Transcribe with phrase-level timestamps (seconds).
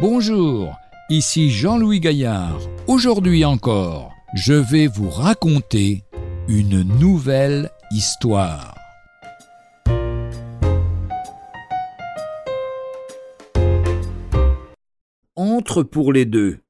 [0.00, 0.78] Bonjour,
[1.10, 2.58] ici Jean-Louis Gaillard.
[2.86, 6.04] Aujourd'hui encore, je vais vous raconter
[6.48, 8.74] une nouvelle histoire.
[15.36, 16.60] Entre pour les deux.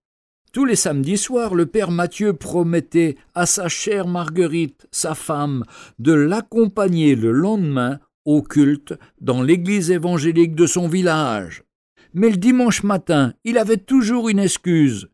[0.53, 5.63] Tous les samedis soirs, le père Mathieu promettait à sa chère Marguerite, sa femme,
[6.01, 11.63] de l'accompagner le lendemain au culte dans l'église évangélique de son village.
[12.13, 15.09] Mais le dimanche matin, il avait toujours une excuse.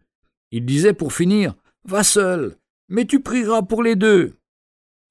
[0.50, 2.56] Il disait pour finir Va seul,
[2.88, 4.34] mais tu prieras pour les deux.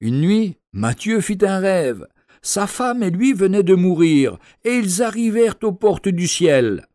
[0.00, 2.06] Une nuit, Mathieu fit un rêve.
[2.42, 6.86] Sa femme et lui venaient de mourir, et ils arrivèrent aux portes du ciel.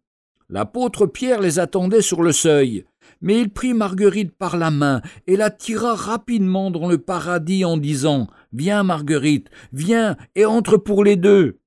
[0.50, 2.86] L'apôtre Pierre les attendait sur le seuil,
[3.22, 7.78] mais il prit Marguerite par la main et la tira rapidement dans le paradis en
[7.78, 11.60] disant Viens, Marguerite, viens et entre pour les deux.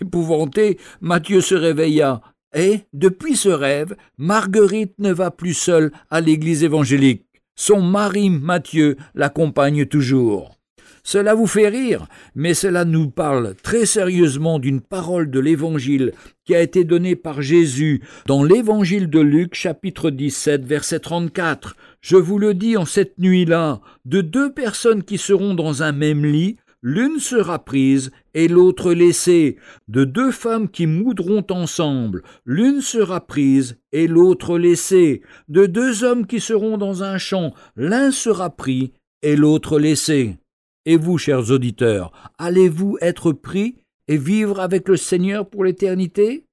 [0.00, 2.20] Épouvanté, Mathieu se réveilla,
[2.54, 7.26] et, depuis ce rêve, Marguerite ne va plus seule à l'église évangélique.
[7.54, 10.56] Son mari Mathieu l'accompagne toujours.
[11.02, 16.12] Cela vous fait rire, mais cela nous parle très sérieusement d'une parole de l'Évangile
[16.44, 21.76] qui a été donnée par Jésus dans l'Évangile de Luc chapitre 17 verset 34.
[22.00, 26.24] Je vous le dis en cette nuit-là, de deux personnes qui seront dans un même
[26.24, 29.56] lit, l'une sera prise et l'autre laissée.
[29.88, 35.22] De deux femmes qui moudront ensemble, l'une sera prise et l'autre laissée.
[35.48, 38.92] De deux hommes qui seront dans un champ, l'un sera pris
[39.22, 40.38] et l'autre laissé.
[40.86, 43.76] Et vous, chers auditeurs, allez-vous être pris
[44.08, 46.44] et vivre avec le Seigneur pour l'éternité?